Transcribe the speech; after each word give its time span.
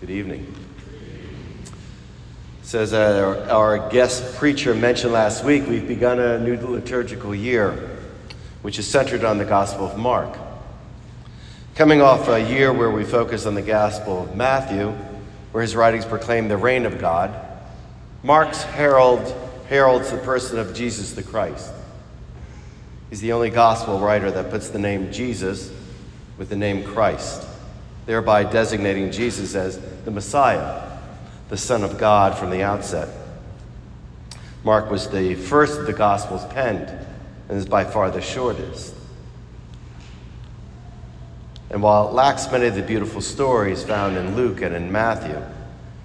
Good 0.00 0.08
evening. 0.08 0.54
So, 2.62 2.80
as 2.80 2.94
uh, 2.94 3.44
our, 3.50 3.78
our, 3.78 3.90
guest 3.90 4.36
preacher 4.36 4.74
mentioned 4.74 5.12
last 5.12 5.44
week, 5.44 5.66
we've 5.66 5.86
begun 5.86 6.18
a 6.18 6.38
new 6.40 6.56
liturgical 6.56 7.34
year, 7.34 7.98
which 8.62 8.78
is 8.78 8.86
centered 8.86 9.24
on 9.24 9.36
the 9.36 9.44
Gospel 9.44 9.84
of 9.84 9.98
Mark. 9.98 10.38
Coming 11.74 12.00
off 12.00 12.28
a 12.28 12.40
year 12.40 12.72
where 12.72 12.90
we 12.90 13.04
focus 13.04 13.44
on 13.44 13.54
the 13.54 13.60
Gospel 13.60 14.22
of 14.22 14.34
Matthew, 14.34 14.88
where 15.52 15.60
his 15.60 15.76
writings 15.76 16.06
proclaim 16.06 16.48
the 16.48 16.56
reign 16.56 16.86
of 16.86 16.98
God, 16.98 17.34
Mark's 18.22 18.62
herald 18.62 19.34
heralds 19.68 20.10
the 20.10 20.16
person 20.16 20.58
of 20.58 20.72
Jesus 20.72 21.12
the 21.12 21.22
Christ. 21.22 21.70
He's 23.10 23.20
the 23.20 23.32
only 23.32 23.50
gospel 23.50 23.98
writer 23.98 24.30
that 24.30 24.50
puts 24.50 24.70
the 24.70 24.78
name 24.78 25.12
Jesus 25.12 25.70
with 26.38 26.48
the 26.48 26.56
name 26.56 26.84
Christ, 26.84 27.46
thereby 28.10 28.42
designating 28.42 29.12
Jesus 29.12 29.54
as 29.54 29.78
the 30.04 30.10
Messiah, 30.10 30.98
the 31.48 31.56
Son 31.56 31.84
of 31.84 31.96
God 31.96 32.36
from 32.36 32.50
the 32.50 32.60
outset. 32.60 33.08
Mark 34.64 34.90
was 34.90 35.08
the 35.08 35.36
first 35.36 35.78
of 35.78 35.86
the 35.86 35.92
Gospels 35.92 36.44
penned 36.46 36.88
and 37.48 37.56
is 37.56 37.66
by 37.66 37.84
far 37.84 38.10
the 38.10 38.20
shortest. 38.20 38.96
And 41.70 41.84
while 41.84 42.08
it 42.08 42.12
lacks 42.12 42.50
many 42.50 42.66
of 42.66 42.74
the 42.74 42.82
beautiful 42.82 43.20
stories 43.20 43.84
found 43.84 44.16
in 44.16 44.34
Luke 44.34 44.60
and 44.60 44.74
in 44.74 44.90
Matthew, 44.90 45.40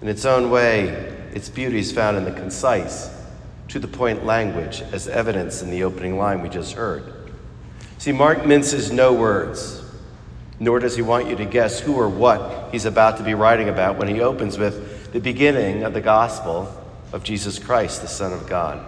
in 0.00 0.06
its 0.06 0.24
own 0.24 0.52
way, 0.52 0.90
its 1.34 1.48
beauty 1.48 1.80
is 1.80 1.90
found 1.90 2.16
in 2.16 2.24
the 2.24 2.30
concise, 2.30 3.10
to 3.66 3.80
the 3.80 3.88
point 3.88 4.24
language, 4.24 4.82
as 4.92 5.08
evidence 5.08 5.62
in 5.62 5.70
the 5.70 5.82
opening 5.82 6.16
line 6.16 6.42
we 6.42 6.48
just 6.48 6.74
heard. 6.74 7.32
See, 7.98 8.12
Mark 8.12 8.46
minces 8.46 8.92
no 8.92 9.12
words, 9.12 9.82
nor 10.60 10.78
does 10.78 10.96
he 10.96 11.02
want 11.02 11.28
you 11.28 11.36
to 11.36 11.44
guess 11.44 11.80
who 11.80 11.94
or 11.94 12.08
what 12.08 12.70
he's 12.72 12.84
about 12.84 13.18
to 13.18 13.22
be 13.22 13.34
writing 13.34 13.68
about 13.68 13.96
when 13.96 14.08
he 14.08 14.20
opens 14.20 14.58
with 14.58 15.12
the 15.12 15.20
beginning 15.20 15.84
of 15.84 15.94
the 15.94 16.00
gospel 16.00 16.72
of 17.12 17.22
Jesus 17.22 17.58
Christ, 17.58 18.02
the 18.02 18.08
Son 18.08 18.32
of 18.32 18.48
God. 18.48 18.84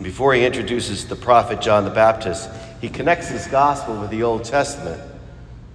Before 0.00 0.34
he 0.34 0.44
introduces 0.44 1.06
the 1.06 1.16
prophet 1.16 1.60
John 1.60 1.84
the 1.84 1.90
Baptist, 1.90 2.50
he 2.80 2.88
connects 2.88 3.28
his 3.28 3.46
gospel 3.46 4.00
with 4.00 4.10
the 4.10 4.22
Old 4.22 4.44
Testament 4.44 5.00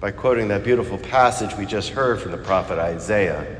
by 0.00 0.10
quoting 0.10 0.48
that 0.48 0.64
beautiful 0.64 0.98
passage 0.98 1.56
we 1.56 1.64
just 1.64 1.90
heard 1.90 2.20
from 2.20 2.32
the 2.32 2.38
prophet 2.38 2.78
Isaiah 2.78 3.56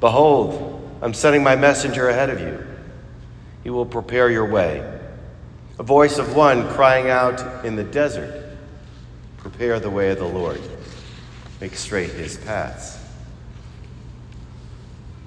Behold, 0.00 0.98
I'm 1.02 1.12
sending 1.12 1.42
my 1.42 1.56
messenger 1.56 2.08
ahead 2.08 2.30
of 2.30 2.40
you. 2.40 2.66
He 3.62 3.68
will 3.68 3.84
prepare 3.84 4.30
your 4.30 4.46
way. 4.46 4.98
A 5.78 5.82
voice 5.82 6.16
of 6.16 6.34
one 6.34 6.68
crying 6.70 7.10
out 7.10 7.64
in 7.66 7.76
the 7.76 7.84
desert 7.84 8.49
Prepare 9.40 9.80
the 9.80 9.90
way 9.90 10.10
of 10.10 10.18
the 10.18 10.24
Lord, 10.24 10.60
make 11.60 11.74
straight 11.74 12.10
his 12.10 12.36
paths. 12.36 12.98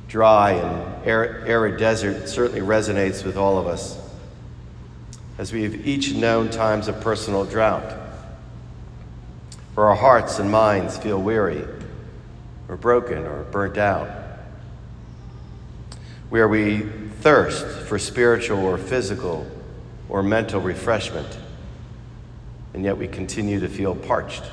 Dry 0.07 0.51
and 0.51 1.07
arid 1.07 1.79
desert 1.79 2.29
certainly 2.29 2.61
resonates 2.61 3.25
with 3.25 3.37
all 3.37 3.57
of 3.57 3.65
us 3.65 3.99
as 5.39 5.51
we 5.51 5.63
have 5.63 5.87
each 5.87 6.13
known 6.13 6.49
times 6.49 6.87
of 6.87 7.01
personal 7.01 7.43
drought, 7.45 7.91
where 9.73 9.87
our 9.87 9.95
hearts 9.95 10.37
and 10.37 10.51
minds 10.51 10.97
feel 10.97 11.19
weary 11.19 11.65
or 12.69 12.77
broken 12.77 13.25
or 13.25 13.43
burnt 13.45 13.77
out, 13.79 14.07
where 16.29 16.47
we 16.47 16.81
thirst 17.21 17.65
for 17.87 17.97
spiritual 17.97 18.59
or 18.59 18.77
physical 18.77 19.49
or 20.09 20.21
mental 20.21 20.61
refreshment, 20.61 21.39
and 22.73 22.83
yet 22.83 22.97
we 22.97 23.07
continue 23.07 23.59
to 23.59 23.67
feel 23.67 23.95
parched. 23.95 24.43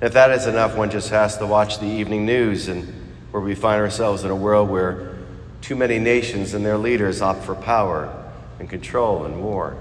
If 0.00 0.12
that 0.12 0.30
is 0.30 0.46
enough, 0.46 0.76
one 0.76 0.90
just 0.90 1.10
has 1.10 1.38
to 1.38 1.46
watch 1.46 1.78
the 1.80 1.86
evening 1.86 2.24
news 2.24 2.68
and 2.68 2.92
where 3.30 3.42
we 3.42 3.54
find 3.54 3.80
ourselves 3.80 4.24
in 4.24 4.30
a 4.30 4.36
world 4.36 4.68
where 4.70 5.16
too 5.60 5.76
many 5.76 5.98
nations 5.98 6.54
and 6.54 6.64
their 6.64 6.78
leaders 6.78 7.20
opt 7.20 7.44
for 7.44 7.54
power 7.54 8.30
and 8.58 8.70
control 8.70 9.24
and 9.24 9.42
war. 9.42 9.76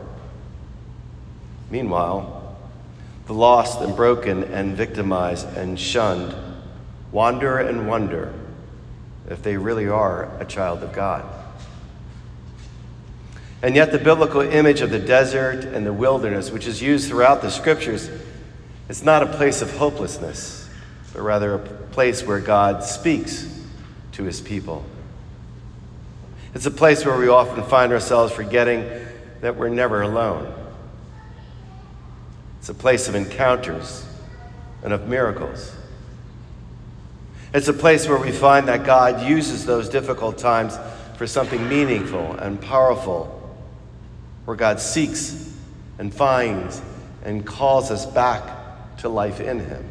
Meanwhile, 1.70 2.58
the 3.28 3.34
lost 3.34 3.82
and 3.82 3.96
broken 3.96 4.44
and 4.46 4.76
victimized 4.76 5.48
and 5.56 5.80
shunned 5.80 6.36
wander 7.12 7.60
and 7.60 7.88
wonder 7.88 8.34
if 9.30 9.44
they 9.44 9.58
really 9.58 9.88
are 9.88 10.30
a 10.40 10.46
child 10.46 10.82
of 10.84 10.94
God. 10.94 11.26
And 13.62 13.76
yet, 13.76 13.92
the 13.92 13.98
biblical 13.98 14.42
image 14.42 14.82
of 14.82 14.92
the 14.92 15.00
desert 15.00 15.66
and 15.66 15.86
the 15.86 15.94
wilderness, 15.94 16.52
which 16.52 16.68
is 16.68 16.82
used 16.82 17.10
throughout 17.10 17.42
the 17.42 17.50
scriptures, 17.50 18.10
is 18.88 19.04
not 19.04 19.24
a 19.24 19.28
place 19.28 19.62
of 19.62 19.76
hopelessness, 19.76 20.70
but 21.14 21.22
rather 21.22 21.56
a 21.56 21.60
place 21.60 22.24
where 22.24 22.40
God 22.40 22.84
speaks 22.84 23.52
to 24.14 24.24
his 24.24 24.42
people. 24.42 24.86
It's 26.54 26.66
a 26.66 26.72
place 26.72 27.06
where 27.06 27.18
we 27.18 27.28
often 27.28 27.64
find 27.64 27.92
ourselves 27.92 28.32
forgetting 28.32 28.88
that 29.42 29.56
we're 29.56 29.70
never 29.70 30.02
alone. 30.02 30.54
It's 32.60 32.70
a 32.70 32.74
place 32.74 33.08
of 33.08 33.16
encounters 33.16 34.06
and 34.84 34.94
of 34.94 35.08
miracles. 35.08 35.76
It's 37.54 37.68
a 37.68 37.74
place 37.74 38.08
where 38.08 38.18
we 38.18 38.32
find 38.32 38.68
that 38.68 38.86
God 38.86 39.28
uses 39.28 39.66
those 39.66 39.90
difficult 39.90 40.38
times 40.38 40.78
for 41.16 41.26
something 41.28 41.68
meaningful 41.68 42.34
and 42.34 42.62
powerful, 42.62 43.37
where 44.48 44.56
God 44.56 44.80
seeks 44.80 45.54
and 46.00 46.14
finds 46.14 46.82
and 47.26 47.46
calls 47.46 47.92
us 47.92 48.06
back 48.06 48.96
to 49.00 49.10
life 49.10 49.42
in 49.42 49.60
Him. 49.60 49.84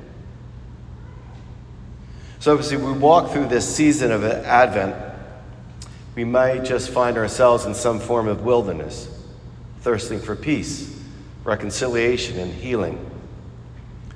So, 2.39 2.56
as 2.56 2.75
we 2.75 2.78
walk 2.78 3.33
through 3.33 3.49
this 3.49 3.69
season 3.69 4.11
of 4.11 4.25
Advent, 4.25 4.97
we 6.15 6.25
might 6.25 6.65
just 6.65 6.89
find 6.89 7.19
ourselves 7.19 7.66
in 7.66 7.75
some 7.75 8.00
form 8.00 8.28
of 8.28 8.47
wilderness, 8.47 9.11
thirsting 9.83 10.21
for 10.21 10.34
peace, 10.34 11.03
reconciliation, 11.45 12.39
and 12.39 12.50
healing. 12.50 12.99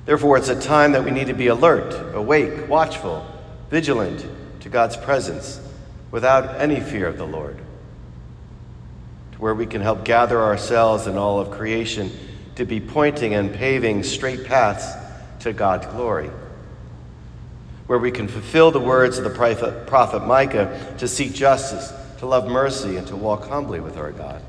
Therefore, 0.05 0.37
it's 0.37 0.49
a 0.49 0.59
time 0.59 0.93
that 0.93 1.03
we 1.03 1.11
need 1.11 1.27
to 1.27 1.35
be 1.35 1.47
alert, 1.47 2.15
awake, 2.15 2.67
watchful, 2.67 3.27
vigilant 3.69 4.25
to 4.61 4.69
God's 4.69 4.97
presence 4.97 5.61
without 6.09 6.59
any 6.59 6.79
fear 6.79 7.05
of 7.05 7.19
the 7.19 7.27
Lord, 7.27 7.59
where 9.41 9.55
we 9.55 9.65
can 9.65 9.81
help 9.81 10.05
gather 10.05 10.39
ourselves 10.39 11.07
and 11.07 11.17
all 11.17 11.39
of 11.39 11.49
creation 11.49 12.11
to 12.53 12.63
be 12.63 12.79
pointing 12.79 13.33
and 13.33 13.51
paving 13.53 14.03
straight 14.03 14.45
paths 14.45 14.93
to 15.39 15.51
God's 15.51 15.87
glory 15.87 16.29
where 17.91 17.99
we 17.99 18.09
can 18.09 18.25
fulfill 18.25 18.71
the 18.71 18.79
words 18.79 19.17
of 19.17 19.25
the 19.25 19.29
prophet, 19.29 19.85
prophet 19.85 20.25
Micah 20.25 20.95
to 20.97 21.09
seek 21.09 21.33
justice, 21.33 21.91
to 22.19 22.25
love 22.25 22.47
mercy, 22.47 22.95
and 22.95 23.05
to 23.07 23.17
walk 23.17 23.49
humbly 23.49 23.81
with 23.81 23.97
our 23.97 24.13
God. 24.13 24.41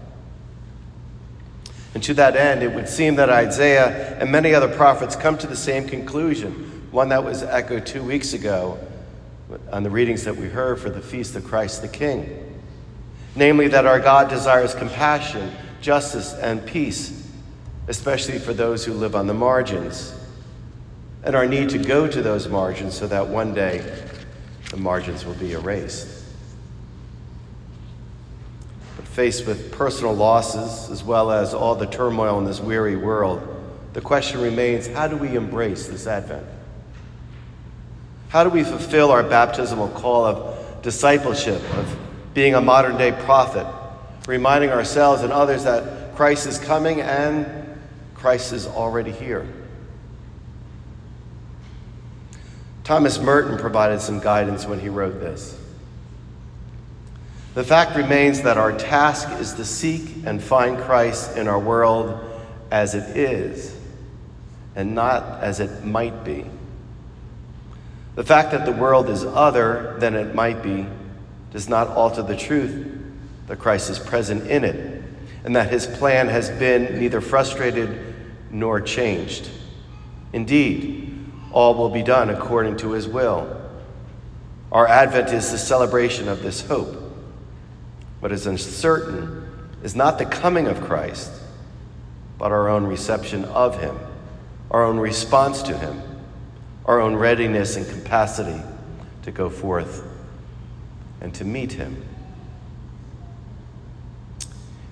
And 1.93 2.03
to 2.05 2.15
that 2.15 2.37
end, 2.37 2.63
it 2.63 2.73
would 2.73 2.89
seem 2.89 3.17
that 3.17 3.31
Isaiah 3.31 4.17
and 4.21 4.31
many 4.31 4.55
other 4.55 4.69
prophets 4.69 5.17
come 5.17 5.37
to 5.39 5.49
the 5.49 5.57
same 5.57 5.89
conclusion, 5.89 6.53
one 6.93 7.09
that 7.09 7.25
was 7.25 7.43
echoed 7.43 7.85
two 7.85 8.05
weeks 8.05 8.33
ago 8.33 8.79
on 9.73 9.83
the 9.83 9.91
readings 9.91 10.23
that 10.23 10.37
we 10.37 10.47
heard 10.47 10.79
for 10.79 10.91
the 10.91 11.03
feast 11.03 11.35
of 11.35 11.43
Christ 11.43 11.83
the 11.83 11.89
King. 11.89 12.52
Namely, 13.35 13.69
that 13.69 13.87
our 13.87 13.99
God 13.99 14.29
desires 14.29 14.75
compassion, 14.75 15.53
justice, 15.81 16.35
and 16.35 16.65
peace, 16.67 17.27
especially 17.89 18.39
for 18.39 18.53
those 18.53 18.85
who 18.85 18.93
live 18.93 19.15
on 19.17 19.27
the 19.27 19.35
margins 19.35 20.15
and 21.25 21.37
our 21.37 21.47
need 21.47 21.69
to 21.71 21.79
go 21.79 22.09
to 22.09 22.23
those 22.23 22.49
margins 22.49 22.99
so 22.99 23.07
that 23.07 23.27
one 23.27 23.55
day 23.55 23.79
the 24.71 24.77
margins 24.77 25.25
will 25.25 25.35
be 25.35 25.53
erased. 25.53 26.25
But 28.97 29.07
faced 29.07 29.47
with 29.47 29.71
personal 29.73 30.15
losses 30.15 30.91
as 30.91 31.05
well 31.05 31.31
as 31.31 31.55
all 31.55 31.75
the 31.75 31.87
turmoil 31.87 32.39
in 32.39 32.45
this 32.45 32.61
weary 32.61 32.97
world, 32.97 33.49
the 33.93 34.01
question 34.01 34.41
remains 34.41 34.87
how 34.87 35.07
do 35.07 35.17
we 35.17 35.37
embrace 35.37 35.87
this 35.87 36.07
Advent? 36.07 36.47
How 38.31 38.43
do 38.43 38.51
we 38.51 38.65
fulfill 38.65 39.11
our 39.11 39.23
baptismal 39.23 39.89
call 39.91 40.25
of 40.25 40.83
discipleship, 40.83 41.63
of 41.77 41.99
being 42.35 42.55
a 42.55 42.61
modern 42.61 42.97
day 42.97 43.13
prophet, 43.13 43.67
reminding 44.27 44.71
ourselves 44.71 45.23
and 45.23 45.33
others 45.33 45.65
that 45.65 46.15
Christ 46.15 46.47
is 46.47 46.59
coming 46.59 47.01
and 47.01 47.47
Christ 48.15 48.53
is 48.53 48.67
already 48.67 49.13
here? 49.13 49.47
Thomas 52.85 53.21
Merton 53.21 53.59
provided 53.59 54.01
some 54.01 54.19
guidance 54.21 54.67
when 54.67 54.81
he 54.81 54.89
wrote 54.89 55.21
this. 55.21 55.59
The 57.55 57.63
fact 57.63 57.97
remains 57.97 58.43
that 58.43 58.57
our 58.57 58.77
task 58.77 59.29
is 59.39 59.53
to 59.55 59.65
seek 59.65 60.25
and 60.25 60.43
find 60.43 60.79
Christ 60.79 61.37
in 61.37 61.49
our 61.49 61.59
world 61.59 62.19
as 62.71 62.95
it 62.95 63.17
is 63.17 63.77
and 64.75 64.95
not 64.95 65.43
as 65.43 65.61
it 65.61 65.85
might 65.85 66.25
be. 66.25 66.47
The 68.15 68.25
fact 68.25 68.53
that 68.53 68.65
the 68.65 68.73
world 68.73 69.09
is 69.11 69.25
other 69.25 69.97
than 69.99 70.15
it 70.15 70.35
might 70.35 70.63
be 70.63 70.87
does 71.53 71.69
not 71.69 71.89
alter 71.89 72.23
the 72.23 72.37
truth 72.37 72.91
that 73.47 73.59
Christ 73.59 73.91
is 73.91 73.99
present 73.99 74.47
in 74.47 74.65
it 74.65 75.03
and 75.45 75.55
that 75.57 75.71
his 75.71 75.87
plan 75.87 76.29
has 76.29 76.51
been 76.51 76.99
neither 76.99 77.21
frustrated 77.21 78.15
nor 78.51 78.81
changed. 78.81 79.49
Indeed, 80.33 81.15
all 81.53 81.75
will 81.75 81.91
be 81.91 82.03
done 82.03 82.31
according 82.31 82.79
to 82.79 82.93
his 82.93 83.07
will. 83.07 83.61
Our 84.71 84.87
Advent 84.89 85.31
is 85.31 85.51
the 85.51 85.59
celebration 85.59 86.29
of 86.29 86.43
this 86.43 86.67
hope. 86.67 86.97
What 88.21 88.33
is 88.33 88.47
uncertain 88.47 89.47
is 89.83 89.95
not 89.95 90.19
the 90.19 90.25
coming 90.25 90.69
of 90.69 90.81
Christ, 90.81 91.31
but 92.39 92.53
our 92.53 92.69
own 92.69 92.87
reception 92.87 93.45
of 93.47 93.79
him, 93.81 93.99
our 94.71 94.85
own 94.85 94.99
response 94.99 95.63
to 95.65 95.77
him, 95.77 96.01
our 96.87 97.01
own 97.01 97.17
readiness 97.17 97.77
and 97.77 97.87
capacity 97.87 98.61
to 99.23 99.31
go 99.31 99.51
forth 99.51 100.12
and 101.23 101.33
to 101.37 101.45
meet 101.45 101.73
him. 101.73 102.05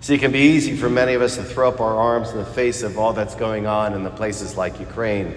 See, 0.00 0.15
it 0.15 0.19
can 0.19 0.32
be 0.32 0.38
easy 0.38 0.77
for 0.77 0.88
many 0.88 1.12
of 1.12 1.21
us 1.21 1.37
to 1.37 1.44
throw 1.44 1.69
up 1.69 1.81
our 1.81 1.94
arms 1.94 2.31
in 2.31 2.38
the 2.38 2.44
face 2.44 2.82
of 2.82 2.99
all 2.99 3.12
that's 3.12 3.35
going 3.35 3.67
on 3.67 3.93
in 3.93 4.05
the 4.05 4.11
places 4.11 4.56
like 4.56 4.81
Ukraine, 4.81 5.35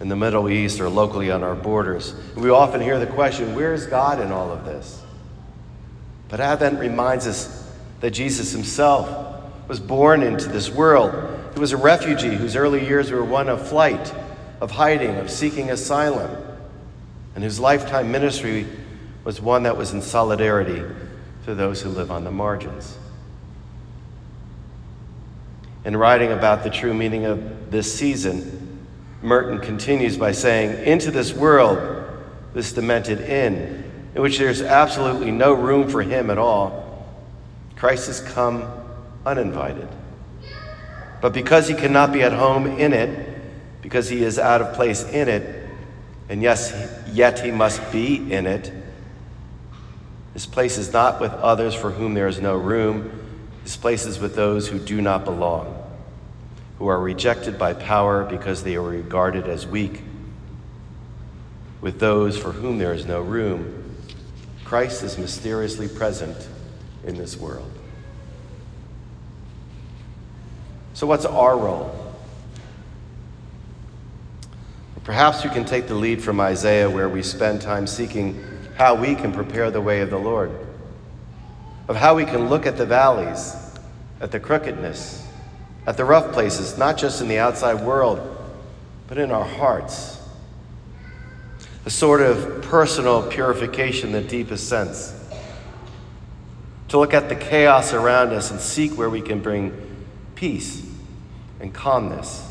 in 0.00 0.08
the 0.08 0.16
Middle 0.16 0.50
East, 0.50 0.80
or 0.80 0.88
locally 0.88 1.30
on 1.30 1.42
our 1.42 1.54
borders. 1.54 2.14
We 2.36 2.50
often 2.50 2.80
hear 2.82 2.98
the 2.98 3.06
question, 3.06 3.54
where's 3.54 3.86
God 3.86 4.20
in 4.20 4.32
all 4.32 4.50
of 4.50 4.66
this? 4.66 5.00
But 6.28 6.40
Advent 6.40 6.80
reminds 6.80 7.26
us 7.26 7.70
that 8.00 8.10
Jesus 8.10 8.52
himself 8.52 9.40
was 9.68 9.78
born 9.78 10.22
into 10.22 10.48
this 10.48 10.68
world. 10.70 11.14
He 11.54 11.60
was 11.60 11.72
a 11.72 11.76
refugee 11.76 12.34
whose 12.34 12.56
early 12.56 12.84
years 12.84 13.10
were 13.10 13.24
one 13.24 13.48
of 13.48 13.66
flight, 13.66 14.12
of 14.60 14.72
hiding, 14.72 15.16
of 15.16 15.30
seeking 15.30 15.70
asylum, 15.70 16.36
and 17.34 17.44
whose 17.44 17.60
lifetime 17.60 18.10
ministry 18.10 18.66
was 19.24 19.40
one 19.40 19.64
that 19.64 19.76
was 19.76 19.92
in 19.92 20.02
solidarity 20.02 20.82
to 21.44 21.54
those 21.54 21.82
who 21.82 21.88
live 21.88 22.10
on 22.10 22.24
the 22.24 22.30
margins. 22.30 22.98
In 25.84 25.96
writing 25.96 26.32
about 26.32 26.62
the 26.62 26.70
true 26.70 26.94
meaning 26.94 27.24
of 27.24 27.70
this 27.70 27.92
season, 27.92 28.86
Merton 29.22 29.60
continues 29.60 30.16
by 30.16 30.32
saying, 30.32 30.86
Into 30.86 31.10
this 31.10 31.32
world, 31.32 31.78
this 32.54 32.72
demented 32.72 33.20
inn, 33.20 33.84
in 34.14 34.22
which 34.22 34.38
there's 34.38 34.62
absolutely 34.62 35.30
no 35.30 35.54
room 35.54 35.88
for 35.88 36.02
him 36.02 36.30
at 36.30 36.38
all, 36.38 37.06
Christ 37.76 38.06
has 38.08 38.20
come 38.20 38.70
uninvited. 39.24 39.88
But 41.20 41.32
because 41.32 41.68
he 41.68 41.74
cannot 41.74 42.12
be 42.12 42.22
at 42.22 42.32
home 42.32 42.66
in 42.66 42.92
it, 42.92 43.80
because 43.80 44.08
he 44.08 44.22
is 44.22 44.38
out 44.38 44.60
of 44.60 44.74
place 44.74 45.02
in 45.04 45.28
it, 45.28 45.68
and 46.28 46.42
yes, 46.42 46.72
yet 47.12 47.40
he 47.40 47.50
must 47.50 47.92
be 47.92 48.32
in 48.32 48.46
it, 48.46 48.72
his 50.34 50.46
place 50.46 50.78
is 50.78 50.92
not 50.92 51.20
with 51.20 51.32
others 51.32 51.74
for 51.74 51.90
whom 51.90 52.14
there 52.14 52.28
is 52.28 52.40
no 52.40 52.56
room. 52.56 53.10
This 53.64 53.76
place 53.76 54.06
is 54.06 54.18
with 54.18 54.34
those 54.34 54.66
who 54.68 54.78
do 54.78 55.00
not 55.00 55.24
belong, 55.24 55.86
who 56.78 56.86
are 56.86 56.98
rejected 56.98 57.58
by 57.58 57.74
power 57.74 58.24
because 58.24 58.62
they 58.62 58.76
are 58.76 58.82
regarded 58.82 59.46
as 59.46 59.66
weak. 59.66 60.00
With 61.80 62.00
those 62.00 62.38
for 62.38 62.52
whom 62.52 62.78
there 62.78 62.94
is 62.94 63.04
no 63.04 63.20
room, 63.20 63.96
Christ 64.64 65.02
is 65.02 65.18
mysteriously 65.18 65.88
present 65.88 66.48
in 67.04 67.16
this 67.16 67.36
world. 67.36 67.70
So, 70.94 71.06
what's 71.06 71.24
our 71.24 71.58
role? 71.58 71.98
Perhaps 75.04 75.42
we 75.42 75.50
can 75.50 75.64
take 75.64 75.88
the 75.88 75.96
lead 75.96 76.22
from 76.22 76.40
Isaiah, 76.40 76.88
where 76.88 77.08
we 77.08 77.24
spend 77.24 77.60
time 77.60 77.88
seeking 77.88 78.51
how 78.76 78.94
we 78.94 79.14
can 79.14 79.32
prepare 79.32 79.70
the 79.70 79.80
way 79.80 80.00
of 80.00 80.10
the 80.10 80.18
Lord, 80.18 80.50
of 81.88 81.96
how 81.96 82.14
we 82.14 82.24
can 82.24 82.48
look 82.48 82.66
at 82.66 82.76
the 82.76 82.86
valleys, 82.86 83.54
at 84.20 84.30
the 84.30 84.40
crookedness, 84.40 85.26
at 85.86 85.96
the 85.96 86.04
rough 86.04 86.32
places, 86.32 86.78
not 86.78 86.96
just 86.96 87.20
in 87.20 87.28
the 87.28 87.38
outside 87.38 87.84
world, 87.84 88.28
but 89.08 89.18
in 89.18 89.30
our 89.30 89.44
hearts. 89.44 90.18
A 91.84 91.90
sort 91.90 92.20
of 92.20 92.62
personal 92.62 93.28
purification 93.28 94.12
the 94.12 94.20
deepest 94.20 94.68
sense. 94.68 95.12
To 96.88 96.98
look 96.98 97.12
at 97.12 97.28
the 97.28 97.34
chaos 97.34 97.92
around 97.92 98.30
us 98.32 98.50
and 98.50 98.60
seek 98.60 98.96
where 98.96 99.10
we 99.10 99.20
can 99.20 99.40
bring 99.40 99.72
peace 100.34 100.86
and 101.60 101.74
calmness. 101.74 102.48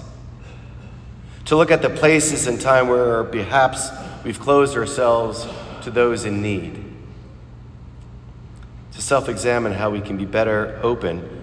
To 1.45 1.55
look 1.55 1.71
at 1.71 1.81
the 1.81 1.89
places 1.89 2.47
and 2.47 2.59
time 2.59 2.89
where 2.89 3.23
perhaps 3.23 3.89
we've 4.23 4.39
closed 4.39 4.75
ourselves 4.75 5.47
to 5.83 5.91
those 5.91 6.25
in 6.25 6.41
need. 6.41 6.83
To 8.93 9.01
self 9.01 9.29
examine 9.29 9.73
how 9.73 9.89
we 9.89 10.01
can 10.01 10.17
be 10.17 10.25
better 10.25 10.79
open 10.83 11.41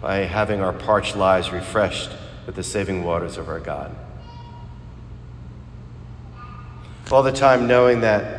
by 0.00 0.18
having 0.18 0.60
our 0.60 0.72
parched 0.72 1.16
lives 1.16 1.50
refreshed 1.50 2.10
with 2.46 2.54
the 2.54 2.62
saving 2.62 3.04
waters 3.04 3.36
of 3.36 3.48
our 3.48 3.60
God. 3.60 3.94
All 7.10 7.22
the 7.22 7.32
time 7.32 7.66
knowing 7.66 8.02
that 8.02 8.38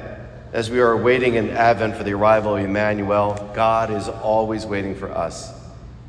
as 0.53 0.69
we 0.69 0.79
are 0.79 0.95
waiting 0.95 1.35
in 1.35 1.49
Advent 1.49 1.95
for 1.95 2.03
the 2.03 2.13
arrival 2.13 2.55
of 2.55 2.63
Emmanuel, 2.63 3.51
God 3.53 3.91
is 3.91 4.07
always 4.07 4.65
waiting 4.65 4.95
for 4.95 5.11
us 5.11 5.51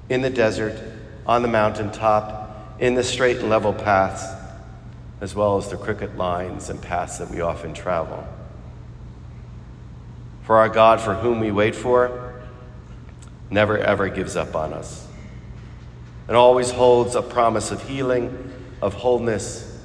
in 0.09 0.23
the 0.23 0.31
desert, 0.31 0.79
on 1.27 1.43
the 1.43 1.49
mountaintop, 1.49 2.77
in 2.79 2.95
the 2.95 3.05
straight 3.05 3.39
and 3.39 3.51
level 3.51 3.73
paths, 3.73 4.25
as 5.21 5.35
well 5.35 5.59
as 5.59 5.69
the 5.69 5.77
crooked 5.77 6.17
lines 6.17 6.71
and 6.71 6.81
paths 6.81 7.19
that 7.19 7.31
we 7.31 7.41
often 7.41 7.75
travel. 7.75 8.27
For 10.51 10.57
our 10.57 10.69
God, 10.69 11.01
for 11.01 11.15
whom 11.15 11.39
we 11.39 11.53
wait 11.53 11.77
for, 11.77 12.35
never 13.53 13.79
ever 13.79 14.09
gives 14.09 14.35
up 14.35 14.57
on 14.57 14.73
us 14.73 15.07
and 16.27 16.37
always 16.37 16.73
holds 16.73 17.15
a 17.15 17.23
promise 17.23 17.71
of 17.71 17.89
healing, 17.89 18.53
of 18.83 18.95
wholeness, 18.95 19.81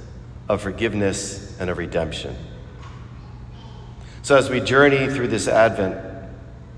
of 0.48 0.60
forgiveness, 0.60 1.56
and 1.60 1.70
of 1.70 1.78
redemption. 1.78 2.34
So 4.22 4.36
as 4.36 4.50
we 4.50 4.58
journey 4.58 5.06
through 5.06 5.28
this 5.28 5.46
Advent, 5.46 5.98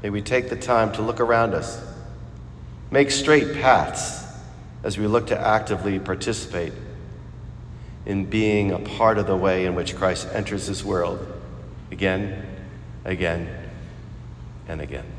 may 0.02 0.10
we 0.10 0.20
take 0.20 0.50
the 0.50 0.56
time 0.56 0.92
to 0.92 1.00
look 1.00 1.18
around 1.18 1.54
us, 1.54 1.82
make 2.90 3.10
straight 3.10 3.54
paths 3.54 4.22
as 4.82 4.98
we 4.98 5.06
look 5.06 5.28
to 5.28 5.40
actively 5.40 5.98
participate 5.98 6.74
in 8.04 8.26
being 8.26 8.70
a 8.70 8.80
part 8.80 9.16
of 9.16 9.26
the 9.26 9.36
way 9.38 9.64
in 9.64 9.74
which 9.74 9.96
Christ 9.96 10.28
enters 10.34 10.66
this 10.66 10.84
world 10.84 11.26
again, 11.90 12.44
again, 13.06 13.64
and 14.68 14.80
again. 14.82 15.17